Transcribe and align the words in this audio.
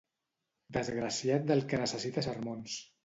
Desgraciat 0.77 1.45
del 1.51 1.61
que 1.73 1.81
necessita 1.83 2.25
sermons. 2.29 2.81